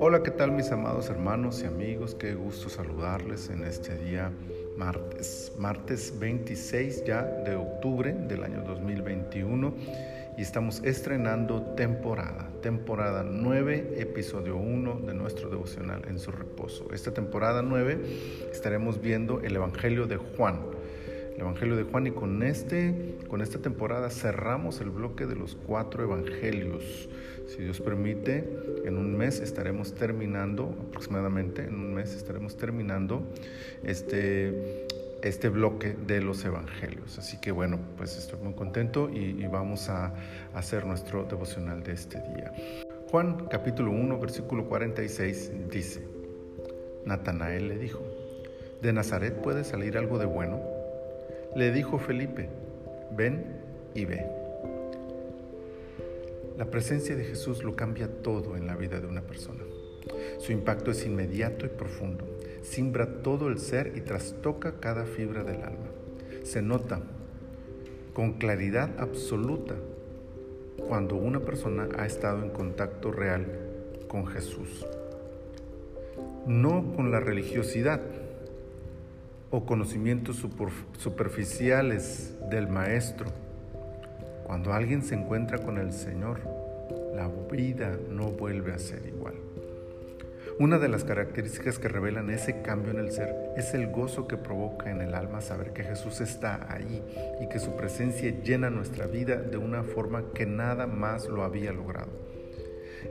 Hola, 0.00 0.22
¿qué 0.24 0.30
tal 0.30 0.52
mis 0.52 0.70
amados 0.70 1.10
hermanos 1.10 1.60
y 1.62 1.66
amigos? 1.66 2.14
Qué 2.14 2.34
gusto 2.34 2.70
saludarles 2.70 3.50
en 3.50 3.64
este 3.64 3.98
día 3.98 4.32
martes, 4.76 5.52
martes 5.58 6.18
26 6.18 7.04
ya 7.04 7.22
de 7.22 7.56
octubre 7.56 8.14
del 8.14 8.44
año 8.44 8.62
2021 8.62 9.74
y 10.38 10.42
estamos 10.42 10.82
estrenando 10.84 11.60
temporada, 11.76 12.48
temporada 12.62 13.22
9, 13.22 13.96
episodio 13.98 14.56
1 14.56 15.00
de 15.06 15.12
nuestro 15.12 15.50
devocional 15.50 16.02
en 16.08 16.18
su 16.18 16.30
reposo. 16.30 16.88
Esta 16.94 17.12
temporada 17.12 17.60
9 17.60 17.98
estaremos 18.52 19.02
viendo 19.02 19.40
el 19.40 19.56
Evangelio 19.56 20.06
de 20.06 20.16
Juan 20.16 20.75
el 21.36 21.42
Evangelio 21.42 21.76
de 21.76 21.82
Juan 21.82 22.06
y 22.06 22.12
con, 22.12 22.42
este, 22.42 23.14
con 23.28 23.42
esta 23.42 23.58
temporada 23.58 24.08
cerramos 24.08 24.80
el 24.80 24.88
bloque 24.88 25.26
de 25.26 25.36
los 25.36 25.54
cuatro 25.54 26.02
evangelios. 26.02 27.10
Si 27.46 27.62
Dios 27.62 27.80
permite, 27.80 28.44
en 28.86 28.96
un 28.96 29.16
mes 29.16 29.40
estaremos 29.40 29.94
terminando, 29.94 30.74
aproximadamente 30.88 31.64
en 31.64 31.74
un 31.74 31.94
mes 31.94 32.14
estaremos 32.14 32.56
terminando 32.56 33.22
este, 33.84 34.86
este 35.22 35.50
bloque 35.50 35.94
de 36.06 36.22
los 36.22 36.42
evangelios. 36.42 37.18
Así 37.18 37.38
que 37.38 37.52
bueno, 37.52 37.78
pues 37.98 38.16
estoy 38.16 38.40
muy 38.40 38.54
contento 38.54 39.10
y, 39.10 39.46
vamos 39.46 39.90
a 39.90 40.14
hacer 40.54 40.86
nuestro 40.86 41.24
devocional 41.24 41.82
de 41.82 41.92
este 41.92 42.18
día. 42.34 42.52
Juan 43.10 43.46
capítulo 43.48 43.90
1 43.90 44.18
versículo 44.18 44.68
46 44.68 45.70
dice, 45.70 46.02
Natanael 47.04 47.68
le 47.68 47.78
dijo, 47.78 48.02
¿de 48.80 48.92
Nazaret 48.94 49.34
puede 49.34 49.64
salir 49.64 49.98
algo 49.98 50.18
de 50.18 50.24
bueno? 50.24 50.75
Le 51.56 51.72
dijo 51.72 51.98
Felipe, 51.98 52.50
ven 53.16 53.46
y 53.94 54.04
ve. 54.04 54.26
La 56.58 56.66
presencia 56.66 57.16
de 57.16 57.24
Jesús 57.24 57.64
lo 57.64 57.74
cambia 57.74 58.08
todo 58.08 58.58
en 58.58 58.66
la 58.66 58.76
vida 58.76 59.00
de 59.00 59.06
una 59.06 59.22
persona. 59.22 59.62
Su 60.38 60.52
impacto 60.52 60.90
es 60.90 61.06
inmediato 61.06 61.64
y 61.64 61.70
profundo, 61.70 62.26
simbra 62.60 63.22
todo 63.22 63.48
el 63.48 63.58
ser 63.58 63.94
y 63.96 64.02
trastoca 64.02 64.74
cada 64.80 65.06
fibra 65.06 65.44
del 65.44 65.62
alma. 65.62 65.88
Se 66.42 66.60
nota 66.60 67.00
con 68.12 68.34
claridad 68.34 68.90
absoluta 68.98 69.76
cuando 70.86 71.16
una 71.16 71.40
persona 71.40 71.88
ha 71.96 72.04
estado 72.04 72.42
en 72.42 72.50
contacto 72.50 73.12
real 73.12 73.46
con 74.08 74.26
Jesús. 74.26 74.86
No 76.46 76.92
con 76.94 77.10
la 77.10 77.20
religiosidad, 77.20 78.02
o 79.50 79.64
conocimientos 79.64 80.44
superficiales 80.98 82.34
del 82.50 82.68
Maestro. 82.68 83.26
Cuando 84.46 84.72
alguien 84.72 85.02
se 85.02 85.14
encuentra 85.14 85.58
con 85.58 85.78
el 85.78 85.92
Señor, 85.92 86.40
la 87.14 87.28
vida 87.50 87.98
no 88.10 88.30
vuelve 88.30 88.72
a 88.72 88.78
ser 88.78 89.06
igual. 89.06 89.34
Una 90.58 90.78
de 90.78 90.88
las 90.88 91.04
características 91.04 91.78
que 91.78 91.88
revelan 91.88 92.30
ese 92.30 92.62
cambio 92.62 92.90
en 92.90 92.98
el 92.98 93.12
ser 93.12 93.34
es 93.56 93.74
el 93.74 93.88
gozo 93.88 94.26
que 94.26 94.38
provoca 94.38 94.90
en 94.90 95.02
el 95.02 95.14
alma 95.14 95.42
saber 95.42 95.72
que 95.72 95.84
Jesús 95.84 96.22
está 96.22 96.72
ahí 96.72 97.02
y 97.42 97.48
que 97.48 97.58
su 97.58 97.76
presencia 97.76 98.30
llena 98.42 98.70
nuestra 98.70 99.06
vida 99.06 99.36
de 99.36 99.58
una 99.58 99.82
forma 99.82 100.24
que 100.34 100.46
nada 100.46 100.86
más 100.86 101.28
lo 101.28 101.44
había 101.44 101.72
logrado. 101.72 102.10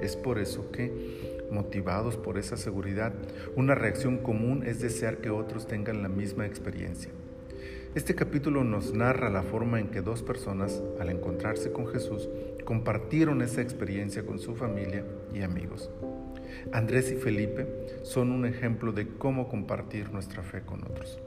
Es 0.00 0.16
por 0.16 0.38
eso 0.38 0.70
que 0.70 1.42
motivados 1.50 2.16
por 2.16 2.38
esa 2.38 2.56
seguridad, 2.56 3.12
una 3.56 3.74
reacción 3.74 4.18
común 4.18 4.64
es 4.66 4.80
desear 4.80 5.18
que 5.18 5.30
otros 5.30 5.66
tengan 5.66 6.02
la 6.02 6.08
misma 6.08 6.46
experiencia. 6.46 7.10
Este 7.94 8.14
capítulo 8.14 8.64
nos 8.64 8.94
narra 8.94 9.28
la 9.28 9.42
forma 9.42 9.78
en 9.78 9.88
que 9.88 10.00
dos 10.00 10.22
personas, 10.22 10.82
al 10.98 11.10
encontrarse 11.10 11.72
con 11.72 11.86
Jesús, 11.86 12.28
compartieron 12.64 13.42
esa 13.42 13.60
experiencia 13.60 14.24
con 14.24 14.38
su 14.38 14.54
familia 14.54 15.04
y 15.34 15.42
amigos. 15.42 15.90
Andrés 16.72 17.12
y 17.12 17.16
Felipe 17.16 17.66
son 18.02 18.32
un 18.32 18.46
ejemplo 18.46 18.92
de 18.92 19.08
cómo 19.08 19.48
compartir 19.48 20.10
nuestra 20.10 20.42
fe 20.42 20.62
con 20.62 20.82
otros. 20.84 21.20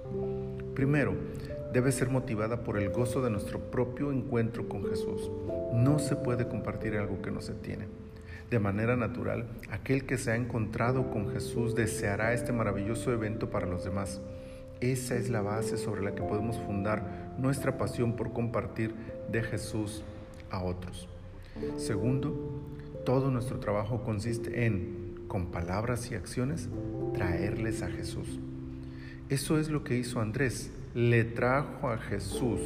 Primero, 0.74 1.14
debe 1.72 1.92
ser 1.92 2.10
motivada 2.10 2.64
por 2.64 2.80
el 2.80 2.90
gozo 2.90 3.22
de 3.22 3.30
nuestro 3.30 3.60
propio 3.60 4.12
encuentro 4.12 4.68
con 4.68 4.86
Jesús. 4.86 5.30
No 5.74 6.00
se 6.00 6.16
puede 6.16 6.48
compartir 6.48 6.96
algo 6.96 7.22
que 7.22 7.32
no 7.32 7.42
se 7.42 7.54
tiene. 7.54 7.86
De 8.50 8.60
manera 8.60 8.96
natural, 8.96 9.48
aquel 9.72 10.06
que 10.06 10.18
se 10.18 10.32
ha 10.32 10.36
encontrado 10.36 11.10
con 11.10 11.32
Jesús 11.32 11.74
deseará 11.74 12.34
este 12.34 12.52
maravilloso 12.52 13.12
evento 13.12 13.50
para 13.50 13.66
los 13.66 13.84
demás. 13.84 14.22
Esa 14.82 15.16
es 15.16 15.30
la 15.30 15.42
base 15.42 15.78
sobre 15.78 16.04
la 16.04 16.14
que 16.14 16.22
podemos 16.22 16.60
fundar 16.60 17.34
nuestra 17.40 17.78
pasión 17.78 18.16
por 18.16 18.34
compartir 18.34 18.94
de 19.32 19.42
Jesús 19.42 20.04
a 20.52 20.64
otros. 20.64 21.08
Segundo, 21.78 22.62
todo 23.06 23.32
nuestro 23.32 23.60
trabajo 23.60 24.04
consiste 24.04 24.66
en, 24.66 25.26
con 25.28 25.48
palabras 25.48 26.12
y 26.12 26.16
acciones, 26.16 26.70
traerles 27.14 27.82
a 27.82 27.90
Jesús. 27.90 28.40
Eso 29.30 29.60
es 29.60 29.70
lo 29.70 29.84
que 29.84 29.98
hizo 29.98 30.22
Andrés. 30.22 30.72
Le 30.94 31.24
trajo 31.24 31.90
a 31.90 31.98
Jesús, 31.98 32.60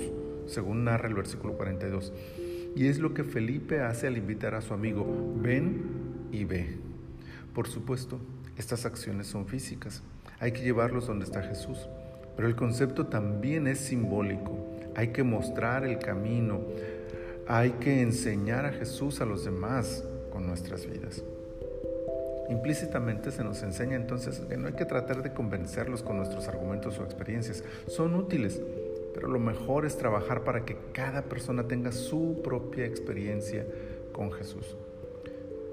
según 0.48 0.84
narra 0.84 1.08
el 1.08 1.14
versículo 1.14 1.54
42. 1.54 2.12
Y 2.76 2.88
es 2.88 3.00
lo 3.00 3.14
que 3.14 3.24
Felipe 3.24 3.82
hace 3.82 4.08
al 4.08 4.18
invitar 4.18 4.56
a 4.56 4.62
su 4.62 4.74
amigo, 4.74 5.06
ven 5.42 5.82
y 6.32 6.46
ve. 6.46 6.78
Por 7.54 7.68
supuesto, 7.68 8.20
estas 8.58 8.86
acciones 8.86 9.28
son 9.28 9.48
físicas. 9.48 10.02
Hay 10.40 10.52
que 10.52 10.62
llevarlos 10.62 11.08
donde 11.08 11.26
está 11.26 11.42
Jesús. 11.42 11.90
Pero 12.36 12.48
el 12.48 12.56
concepto 12.56 13.08
también 13.08 13.68
es 13.68 13.80
simbólico. 13.80 14.58
Hay 14.96 15.10
que 15.10 15.24
mostrar 15.24 15.86
el 15.86 16.00
camino. 16.00 16.62
Hay 17.48 17.72
que 17.72 18.02
enseñar 18.02 18.66
a 18.66 18.72
Jesús 18.72 19.22
a 19.22 19.26
los 19.26 19.44
demás 19.44 20.04
con 20.32 20.48
nuestras 20.48 20.86
vidas. 20.86 21.24
Implícitamente 22.50 23.32
se 23.32 23.44
nos 23.44 23.62
enseña 23.62 23.96
entonces 23.96 24.40
que 24.40 24.58
no 24.58 24.68
hay 24.68 24.74
que 24.74 24.86
tratar 24.86 25.22
de 25.22 25.34
convencerlos 25.34 26.02
con 26.02 26.18
nuestros 26.18 26.48
argumentos 26.48 26.98
o 26.98 27.04
experiencias. 27.04 27.64
Son 27.88 28.16
útiles, 28.16 28.62
pero 29.20 29.34
lo 29.34 29.40
mejor 29.40 29.86
es 29.86 29.98
trabajar 29.98 30.46
para 30.46 30.64
que 30.64 30.78
cada 30.94 31.24
persona 31.24 31.68
tenga 31.68 31.92
su 31.92 32.40
propia 32.42 32.86
experiencia 32.86 33.68
con 34.14 34.32
Jesús. 34.32 34.78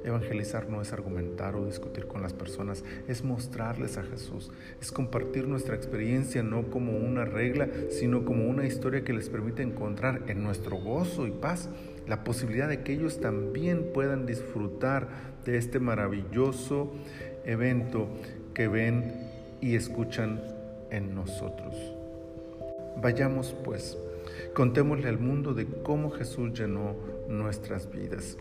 Evangelizar 0.04 0.68
no 0.68 0.82
es 0.82 0.92
argumentar 0.92 1.54
o 1.54 1.64
discutir 1.64 2.08
con 2.08 2.22
las 2.22 2.32
personas, 2.32 2.82
es 3.06 3.22
mostrarles 3.22 3.98
a 3.98 4.02
Jesús, 4.02 4.50
es 4.80 4.90
compartir 4.90 5.46
nuestra 5.46 5.76
experiencia 5.76 6.42
no 6.42 6.70
como 6.70 6.96
una 6.96 7.24
regla, 7.24 7.68
sino 7.90 8.24
como 8.24 8.48
una 8.48 8.66
historia 8.66 9.04
que 9.04 9.12
les 9.12 9.28
permite 9.28 9.62
encontrar 9.62 10.22
en 10.26 10.42
nuestro 10.42 10.76
gozo 10.76 11.28
y 11.28 11.30
paz 11.30 11.68
la 12.08 12.24
posibilidad 12.24 12.68
de 12.68 12.82
que 12.82 12.94
ellos 12.94 13.20
también 13.20 13.92
puedan 13.94 14.26
disfrutar 14.26 15.06
de 15.44 15.56
este 15.56 15.78
maravilloso 15.78 16.92
evento 17.44 18.08
que 18.54 18.66
ven 18.66 19.12
y 19.60 19.76
escuchan 19.76 20.42
en 20.90 21.14
nosotros. 21.14 21.95
Vayamos 23.00 23.54
pues, 23.64 23.98
contémosle 24.54 25.08
al 25.08 25.18
mundo 25.18 25.54
de 25.54 25.66
cómo 25.66 26.10
Jesús 26.10 26.58
llenó 26.58 26.96
nuestras 27.28 27.90
vidas. 27.90 28.36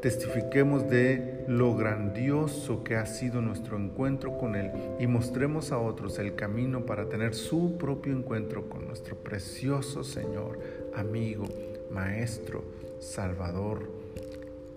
Testifiquemos 0.00 0.90
de 0.90 1.44
lo 1.46 1.76
grandioso 1.76 2.82
que 2.82 2.96
ha 2.96 3.06
sido 3.06 3.40
nuestro 3.40 3.76
encuentro 3.76 4.36
con 4.36 4.56
Él 4.56 4.72
y 4.98 5.06
mostremos 5.06 5.70
a 5.70 5.78
otros 5.78 6.18
el 6.18 6.34
camino 6.34 6.84
para 6.86 7.08
tener 7.08 7.34
su 7.34 7.76
propio 7.78 8.12
encuentro 8.12 8.68
con 8.68 8.88
nuestro 8.88 9.14
precioso 9.14 10.02
Señor, 10.02 10.58
amigo, 10.94 11.44
Maestro, 11.92 12.64
Salvador 12.98 13.90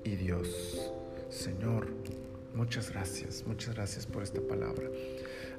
y 0.03 0.15
Dios. 0.15 0.91
Señor, 1.29 1.87
muchas 2.55 2.91
gracias, 2.91 3.43
muchas 3.45 3.75
gracias 3.75 4.05
por 4.05 4.23
esta 4.23 4.41
palabra. 4.41 4.89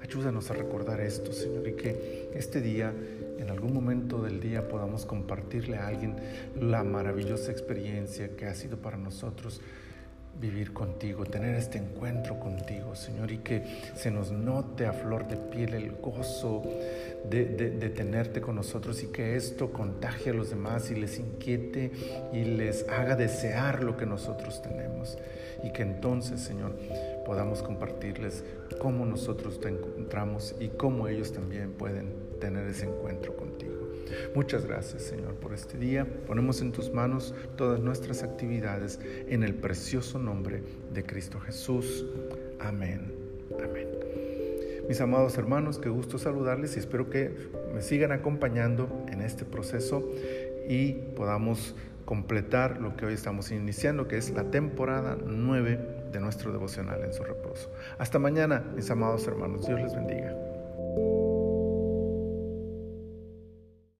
Ayúdanos 0.02 0.50
a 0.50 0.54
recordar 0.54 1.00
esto, 1.00 1.32
Señor, 1.32 1.66
y 1.68 1.72
que 1.72 2.30
este 2.34 2.60
día, 2.60 2.92
en 3.38 3.50
algún 3.50 3.72
momento 3.72 4.22
del 4.22 4.40
día, 4.40 4.68
podamos 4.68 5.06
compartirle 5.06 5.76
a 5.76 5.86
alguien 5.86 6.16
la 6.60 6.84
maravillosa 6.84 7.50
experiencia 7.50 8.36
que 8.36 8.46
ha 8.46 8.54
sido 8.54 8.78
para 8.78 8.96
nosotros 8.96 9.60
vivir 10.41 10.72
contigo, 10.72 11.24
tener 11.24 11.54
este 11.54 11.78
encuentro 11.78 12.38
contigo, 12.38 12.94
Señor, 12.94 13.30
y 13.30 13.38
que 13.38 13.65
se 13.94 14.10
nos 14.10 14.30
note 14.30 14.86
a 14.86 14.92
flor 14.92 15.27
de 15.28 15.36
piel 15.36 15.74
el 15.74 15.92
gozo 15.92 16.62
de, 17.28 17.44
de, 17.44 17.91
tenerte 17.91 18.41
con 18.41 18.56
nosotros 18.56 19.03
y 19.03 19.06
que 19.09 19.36
esto 19.36 19.72
contagie 19.72 20.30
a 20.30 20.34
los 20.34 20.50
demás 20.50 20.91
y 20.91 20.94
les 20.94 21.18
inquiete 21.18 21.91
y 22.33 22.44
les 22.44 22.88
haga 22.88 23.16
desear 23.16 23.83
lo 23.83 23.97
que 23.97 24.06
nosotros 24.06 24.62
tenemos. 24.62 25.18
Y 25.65 25.72
que 25.72 25.83
entonces, 25.83 26.41
Señor, 26.41 26.77
podamos 27.24 27.62
compartirles 27.62 28.44
cómo 28.78 29.06
nosotros 29.06 29.60
te 29.60 29.68
encontramos 29.68 30.54
y 30.60 30.68
cómo 30.68 31.09
ellos 31.09 31.33
también 31.33 31.72
pueden 31.72 32.25
tener 32.36 32.66
ese 32.68 32.86
encuentro 32.86 33.34
contigo. 33.36 33.74
Muchas 34.34 34.66
gracias 34.66 35.03
Señor 35.03 35.34
por 35.34 35.53
este 35.53 35.78
día. 35.78 36.06
Ponemos 36.27 36.60
en 36.60 36.72
tus 36.72 36.92
manos 36.92 37.34
todas 37.56 37.80
nuestras 37.80 38.22
actividades 38.22 39.00
en 39.28 39.42
el 39.42 39.54
precioso 39.54 40.18
nombre 40.18 40.62
de 40.92 41.04
Cristo 41.04 41.41
Jesús. 41.41 42.06
Amén. 42.60 43.12
Amén. 43.62 43.88
Mis 44.88 45.00
amados 45.00 45.36
hermanos, 45.36 45.78
qué 45.78 45.88
gusto 45.88 46.16
saludarles 46.16 46.77
y 46.77 46.78
espero 46.78 47.10
que 47.10 47.50
me 47.74 47.83
sigan 47.83 48.12
acompañando 48.12 49.04
en 49.10 49.21
este 49.21 49.44
proceso 49.44 50.09
y 50.68 50.92
podamos 51.16 51.74
completar 52.04 52.80
lo 52.80 52.97
que 52.97 53.04
hoy 53.04 53.15
estamos 53.15 53.50
iniciando, 53.50 54.06
que 54.06 54.16
es 54.16 54.30
la 54.30 54.44
temporada 54.44 55.18
9 55.27 55.78
de 56.12 56.21
nuestro 56.21 56.53
devocional 56.53 57.03
en 57.04 57.12
su 57.12 57.24
reposo. 57.24 57.71
Hasta 57.98 58.18
mañana, 58.18 58.65
mis 58.74 58.91
amados 58.91 59.27
hermanos. 59.27 59.66
Dios 59.66 59.80
les 59.80 59.94
bendiga. 59.94 60.34